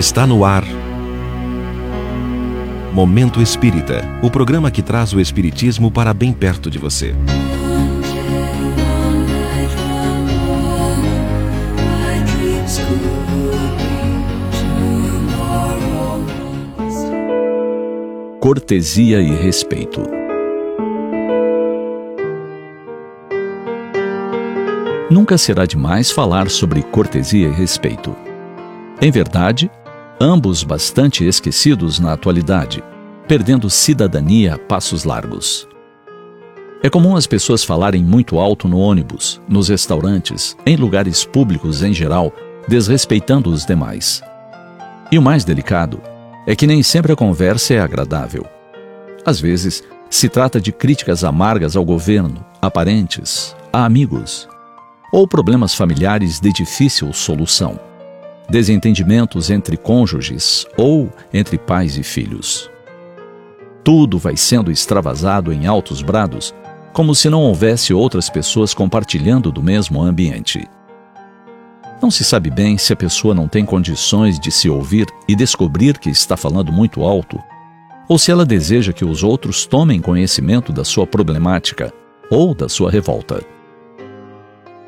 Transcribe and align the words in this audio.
Está 0.00 0.26
no 0.26 0.46
ar. 0.46 0.64
Momento 2.90 3.42
Espírita 3.42 4.00
o 4.22 4.30
programa 4.30 4.70
que 4.70 4.80
traz 4.80 5.12
o 5.12 5.20
Espiritismo 5.20 5.90
para 5.90 6.14
bem 6.14 6.32
perto 6.32 6.70
de 6.70 6.78
você. 6.78 7.14
Cortesia 18.40 19.20
e 19.20 19.34
respeito. 19.34 20.02
Nunca 25.10 25.36
será 25.36 25.66
demais 25.66 26.10
falar 26.10 26.48
sobre 26.48 26.82
cortesia 26.84 27.48
e 27.48 27.52
respeito. 27.52 28.16
Em 29.02 29.10
verdade, 29.10 29.70
ambos 30.20 30.62
bastante 30.62 31.26
esquecidos 31.26 31.98
na 31.98 32.12
atualidade, 32.12 32.84
perdendo 33.26 33.70
cidadania 33.70 34.54
a 34.54 34.58
passos 34.58 35.04
largos. 35.04 35.66
É 36.82 36.90
comum 36.90 37.16
as 37.16 37.26
pessoas 37.26 37.64
falarem 37.64 38.04
muito 38.04 38.38
alto 38.38 38.68
no 38.68 38.78
ônibus, 38.78 39.40
nos 39.48 39.68
restaurantes, 39.68 40.56
em 40.66 40.76
lugares 40.76 41.24
públicos 41.24 41.82
em 41.82 41.94
geral, 41.94 42.32
desrespeitando 42.68 43.50
os 43.50 43.64
demais. 43.64 44.22
E 45.10 45.18
o 45.18 45.22
mais 45.22 45.42
delicado 45.42 46.00
é 46.46 46.54
que 46.54 46.66
nem 46.66 46.82
sempre 46.82 47.12
a 47.12 47.16
conversa 47.16 47.74
é 47.74 47.80
agradável. 47.80 48.44
Às 49.24 49.40
vezes, 49.40 49.82
se 50.10 50.28
trata 50.28 50.60
de 50.60 50.70
críticas 50.70 51.24
amargas 51.24 51.76
ao 51.76 51.84
governo, 51.84 52.44
a 52.60 52.70
parentes, 52.70 53.56
a 53.72 53.84
amigos, 53.84 54.48
ou 55.12 55.26
problemas 55.26 55.74
familiares 55.74 56.40
de 56.40 56.52
difícil 56.52 57.12
solução 57.12 57.89
desentendimentos 58.50 59.48
entre 59.48 59.76
cônjuges 59.76 60.66
ou 60.76 61.08
entre 61.32 61.56
pais 61.56 61.96
e 61.96 62.02
filhos. 62.02 62.70
Tudo 63.82 64.18
vai 64.18 64.36
sendo 64.36 64.70
extravasado 64.70 65.52
em 65.52 65.66
altos 65.66 66.02
brados, 66.02 66.54
como 66.92 67.14
se 67.14 67.30
não 67.30 67.42
houvesse 67.42 67.94
outras 67.94 68.28
pessoas 68.28 68.74
compartilhando 68.74 69.50
do 69.50 69.62
mesmo 69.62 70.02
ambiente. 70.02 70.68
Não 72.02 72.10
se 72.10 72.24
sabe 72.24 72.50
bem 72.50 72.76
se 72.76 72.92
a 72.92 72.96
pessoa 72.96 73.34
não 73.34 73.46
tem 73.46 73.64
condições 73.64 74.38
de 74.38 74.50
se 74.50 74.68
ouvir 74.68 75.06
e 75.28 75.36
descobrir 75.36 75.98
que 75.98 76.10
está 76.10 76.36
falando 76.36 76.72
muito 76.72 77.02
alto, 77.02 77.38
ou 78.08 78.18
se 78.18 78.30
ela 78.30 78.44
deseja 78.44 78.92
que 78.92 79.04
os 79.04 79.22
outros 79.22 79.64
tomem 79.64 80.00
conhecimento 80.00 80.72
da 80.72 80.84
sua 80.84 81.06
problemática 81.06 81.92
ou 82.30 82.54
da 82.54 82.68
sua 82.68 82.90
revolta. 82.90 83.42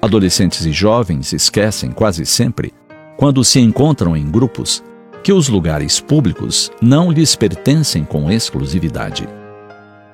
Adolescentes 0.00 0.64
e 0.64 0.72
jovens 0.72 1.32
esquecem 1.32 1.90
quase 1.90 2.24
sempre 2.24 2.72
quando 3.18 3.42
se 3.42 3.58
encontram 3.58 4.16
em 4.16 4.24
grupos, 4.30 4.80
que 5.24 5.32
os 5.32 5.48
lugares 5.48 5.98
públicos 5.98 6.70
não 6.80 7.10
lhes 7.10 7.34
pertencem 7.34 8.04
com 8.04 8.30
exclusividade. 8.30 9.28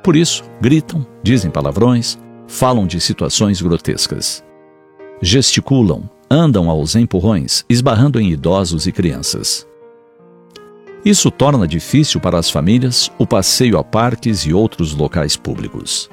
Por 0.03 0.17
isso, 0.17 0.43
gritam, 0.59 1.07
dizem 1.23 1.51
palavrões, 1.51 2.19
falam 2.49 2.87
de 2.87 2.99
situações 2.99 3.61
grotescas. 3.61 4.43
Gesticulam, 5.21 6.09
andam 6.31 6.71
aos 6.71 6.97
empurrões, 6.97 7.63
esbarrando 7.69 8.19
em 8.19 8.31
idosos 8.31 8.87
e 8.87 8.93
crianças. 8.93 9.67
Isso 11.05 11.31
torna 11.31 11.69
difícil 11.69 12.19
para 12.23 12.39
as 12.39 12.49
famílias 12.49 13.13
o 13.19 13.27
passeio 13.27 13.77
a 13.77 13.85
parques 13.85 14.47
e 14.47 14.55
outros 14.55 14.95
locais 14.95 15.37
públicos. 15.37 16.09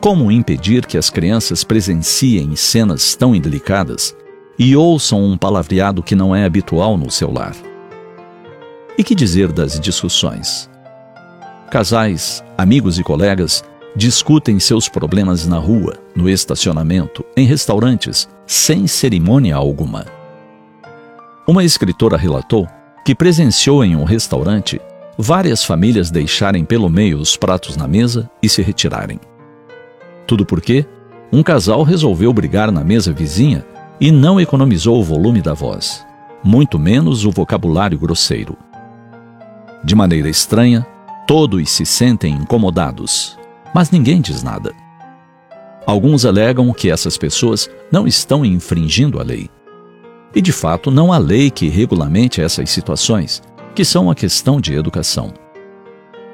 Como 0.00 0.32
impedir 0.32 0.86
que 0.86 0.96
as 0.96 1.10
crianças 1.10 1.62
presenciem 1.62 2.56
cenas 2.56 3.14
tão 3.14 3.34
indelicadas 3.34 4.16
e 4.58 4.76
ouçam 4.76 5.22
um 5.22 5.36
palavreado 5.36 6.02
que 6.02 6.14
não 6.14 6.34
é 6.34 6.44
habitual 6.44 6.96
no 6.96 7.10
seu 7.10 7.32
lar. 7.32 7.54
E 8.96 9.02
que 9.02 9.14
dizer 9.14 9.50
das 9.50 9.80
discussões? 9.80 10.68
Casais, 11.70 12.44
amigos 12.56 12.98
e 12.98 13.02
colegas 13.02 13.64
discutem 13.96 14.58
seus 14.58 14.88
problemas 14.88 15.46
na 15.46 15.58
rua, 15.58 15.98
no 16.14 16.28
estacionamento, 16.28 17.24
em 17.36 17.46
restaurantes, 17.46 18.28
sem 18.46 18.86
cerimônia 18.86 19.56
alguma. 19.56 20.06
Uma 21.46 21.64
escritora 21.64 22.16
relatou 22.16 22.68
que 23.04 23.14
presenciou 23.14 23.84
em 23.84 23.96
um 23.96 24.04
restaurante 24.04 24.80
várias 25.18 25.64
famílias 25.64 26.10
deixarem 26.10 26.64
pelo 26.64 26.88
meio 26.88 27.18
os 27.18 27.36
pratos 27.36 27.76
na 27.76 27.88
mesa 27.88 28.30
e 28.42 28.48
se 28.48 28.62
retirarem. 28.62 29.18
Tudo 30.26 30.46
porque 30.46 30.86
um 31.32 31.42
casal 31.42 31.82
resolveu 31.82 32.32
brigar 32.32 32.70
na 32.70 32.84
mesa 32.84 33.12
vizinha 33.12 33.64
e 34.00 34.10
não 34.10 34.40
economizou 34.40 35.00
o 35.00 35.04
volume 35.04 35.40
da 35.40 35.54
voz, 35.54 36.06
muito 36.42 36.78
menos 36.78 37.24
o 37.24 37.30
vocabulário 37.30 37.98
grosseiro. 37.98 38.56
De 39.84 39.94
maneira 39.94 40.28
estranha, 40.28 40.86
todos 41.26 41.70
se 41.70 41.84
sentem 41.84 42.34
incomodados, 42.34 43.38
mas 43.74 43.90
ninguém 43.90 44.20
diz 44.20 44.42
nada. 44.42 44.72
Alguns 45.86 46.24
alegam 46.24 46.72
que 46.72 46.90
essas 46.90 47.18
pessoas 47.18 47.68
não 47.90 48.06
estão 48.06 48.44
infringindo 48.44 49.20
a 49.20 49.22
lei. 49.22 49.50
E 50.34 50.40
de 50.40 50.52
fato, 50.52 50.90
não 50.90 51.12
há 51.12 51.18
lei 51.18 51.50
que 51.50 51.68
regulamente 51.68 52.40
essas 52.40 52.70
situações, 52.70 53.42
que 53.74 53.84
são 53.84 54.04
uma 54.04 54.14
questão 54.14 54.60
de 54.60 54.74
educação. 54.74 55.32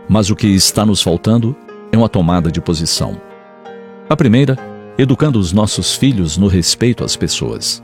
Mas 0.08 0.30
o 0.30 0.36
que 0.36 0.46
está 0.48 0.84
nos 0.84 1.02
faltando 1.02 1.56
é 1.90 1.96
uma 1.96 2.08
tomada 2.08 2.50
de 2.50 2.60
posição. 2.60 3.20
A 4.08 4.16
primeira 4.16 4.56
educando 4.98 5.38
os 5.38 5.52
nossos 5.52 5.94
filhos 5.94 6.36
no 6.36 6.48
respeito 6.48 7.04
às 7.04 7.14
pessoas. 7.14 7.82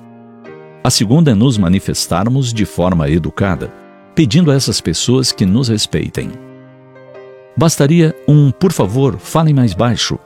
A 0.83 0.91
segunda 0.91 1.31
é 1.31 1.35
nos 1.35 1.57
manifestarmos 1.57 2.53
de 2.53 2.67
forma 2.67 3.09
educada, 3.09 3.73
pedindo 4.15 4.51
a 4.51 4.55
essas 4.55 4.81
pessoas 4.81 5.31
que 5.31 5.47
nos 5.47 5.69
respeitem. 5.69 6.33
Bastaria 7.57 8.15
um 8.27 8.51
por 8.51 8.73
favor, 8.73 9.17
falem 9.17 9.55
mais 9.55 9.73
baixo, 9.73 10.19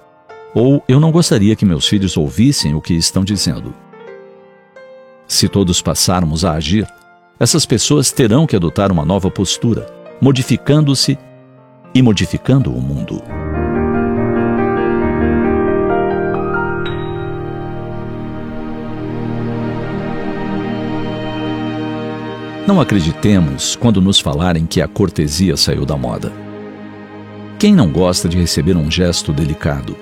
ou 0.54 0.82
eu 0.88 0.98
não 0.98 1.12
gostaria 1.12 1.54
que 1.54 1.66
meus 1.66 1.86
filhos 1.86 2.16
ouvissem 2.16 2.74
o 2.74 2.80
que 2.80 2.94
estão 2.94 3.22
dizendo. 3.22 3.74
Se 5.26 5.46
todos 5.46 5.82
passarmos 5.82 6.42
a 6.42 6.54
agir, 6.54 6.88
essas 7.38 7.66
pessoas 7.66 8.10
terão 8.10 8.46
que 8.46 8.56
adotar 8.56 8.90
uma 8.90 9.04
nova 9.04 9.30
postura, 9.30 9.86
modificando-se 10.20 11.18
e 11.94 12.00
modificando 12.00 12.72
o 12.72 12.80
mundo. 12.80 13.22
Não 22.68 22.82
acreditemos 22.82 23.74
quando 23.76 23.98
nos 23.98 24.20
falarem 24.20 24.66
que 24.66 24.82
a 24.82 24.86
cortesia 24.86 25.56
saiu 25.56 25.86
da 25.86 25.96
moda. 25.96 26.30
Quem 27.58 27.74
não 27.74 27.90
gosta 27.90 28.28
de 28.28 28.36
receber 28.36 28.76
um 28.76 28.90
gesto 28.90 29.32
delicado? 29.32 29.96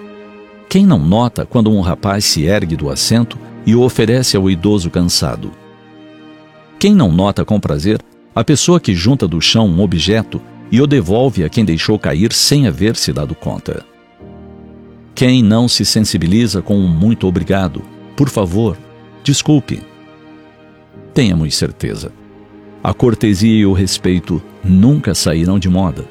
Quem 0.68 0.84
não 0.84 0.98
nota 0.98 1.46
quando 1.46 1.70
um 1.70 1.80
rapaz 1.80 2.24
se 2.24 2.42
ergue 2.42 2.74
do 2.74 2.90
assento 2.90 3.38
e 3.64 3.76
o 3.76 3.82
oferece 3.82 4.36
ao 4.36 4.50
idoso 4.50 4.90
cansado? 4.90 5.52
Quem 6.76 6.92
não 6.92 7.12
nota 7.12 7.44
com 7.44 7.60
prazer 7.60 8.00
a 8.34 8.42
pessoa 8.42 8.80
que 8.80 8.96
junta 8.96 9.28
do 9.28 9.40
chão 9.40 9.68
um 9.68 9.80
objeto 9.80 10.42
e 10.68 10.80
o 10.80 10.88
devolve 10.88 11.44
a 11.44 11.48
quem 11.48 11.64
deixou 11.64 11.96
cair 12.00 12.32
sem 12.32 12.66
haver 12.66 12.96
se 12.96 13.12
dado 13.12 13.36
conta? 13.36 13.86
Quem 15.14 15.40
não 15.40 15.68
se 15.68 15.84
sensibiliza 15.84 16.60
com 16.60 16.76
um 16.76 16.88
muito 16.88 17.28
obrigado, 17.28 17.80
por 18.16 18.28
favor, 18.28 18.76
desculpe? 19.22 19.84
Tenhamos 21.14 21.54
certeza 21.54 22.25
a 22.86 22.94
cortesia 22.94 23.62
e 23.62 23.66
o 23.66 23.72
respeito 23.72 24.40
nunca 24.62 25.12
sairão 25.12 25.58
de 25.58 25.68
moda, 25.68 26.04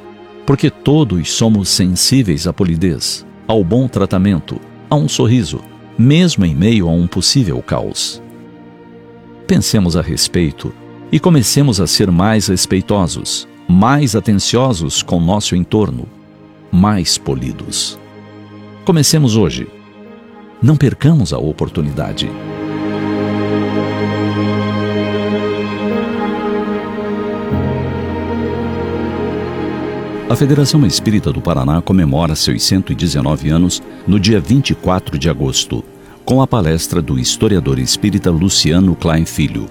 porque 0.46 0.70
todos 0.70 1.32
somos 1.32 1.70
sensíveis 1.70 2.48
à 2.48 2.52
polidez, 2.52 3.26
ao 3.48 3.64
bom 3.64 3.88
tratamento, 3.88 4.60
a 4.90 4.96
um 4.98 5.08
sorriso, 5.08 5.62
mesmo 5.98 6.44
em 6.44 6.54
meio 6.54 6.90
a 6.90 6.92
um 6.92 7.08
possível 7.08 7.62
caos. 7.62 8.22
Pensemos 9.48 9.96
a 9.96 10.02
respeito 10.02 10.74
e 11.10 11.18
comecemos 11.18 11.80
a 11.80 11.88
ser 11.88 12.12
mais 12.12 12.48
respeitosos, 12.48 13.48
mais 13.70 14.14
atenciosos 14.14 15.02
com 15.02 15.22
nosso 15.22 15.56
entorno, 15.56 16.06
mais 16.70 17.18
polidos. 17.18 17.98
Comecemos 18.84 19.38
hoje. 19.38 19.66
Não 20.62 20.76
percamos 20.76 21.32
a 21.32 21.38
oportunidade. 21.38 22.30
A 30.28 30.36
Federação 30.36 30.84
Espírita 30.88 31.32
do 31.32 31.40
Paraná 31.40 31.80
comemora 31.84 32.36
seus 32.36 32.64
119 32.64 33.50
anos 33.50 33.84
no 34.08 34.20
dia 34.20 34.40
24 34.40 35.20
de 35.20 35.30
agosto, 35.30 35.84
com 36.26 36.42
a 36.42 36.48
palestra 36.48 37.00
do 37.00 37.20
historiador 37.20 37.78
espírita 37.78 38.32
Luciano 38.32 38.96
Klein 38.96 39.24
Filho. 39.24 39.68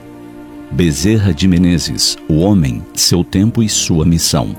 Bezerra 0.70 1.34
de 1.34 1.48
Menezes, 1.48 2.16
o 2.28 2.38
homem, 2.38 2.84
seu 2.94 3.24
tempo 3.24 3.64
e 3.64 3.68
sua 3.68 4.04
missão. 4.04 4.54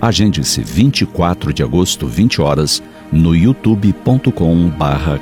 Agende-se 0.00 0.60
24 0.60 1.52
de 1.52 1.62
agosto, 1.62 2.08
20 2.08 2.42
horas, 2.42 2.82
no 3.12 3.32
youtube.com/barra 3.32 5.20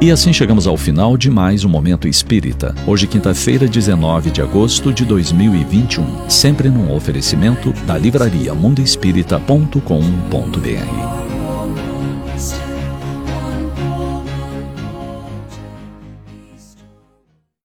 E 0.00 0.12
assim 0.12 0.32
chegamos 0.32 0.68
ao 0.68 0.76
final 0.76 1.16
de 1.16 1.28
mais 1.28 1.64
um 1.64 1.68
Momento 1.68 2.06
Espírita. 2.06 2.72
Hoje, 2.86 3.08
quinta-feira, 3.08 3.66
19 3.66 4.30
de 4.30 4.40
agosto 4.40 4.92
de 4.92 5.04
2021. 5.04 6.30
Sempre 6.30 6.68
num 6.68 6.94
oferecimento 6.94 7.72
da 7.84 7.98
livraria 7.98 8.54
mundoespírita.com.br. 8.54 11.17